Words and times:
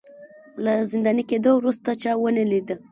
له 0.63 0.73
زنداني 0.89 1.23
کېدو 1.31 1.51
وروسته 1.55 1.89
چا 2.01 2.11
ونه 2.17 2.43
لید 2.51 2.67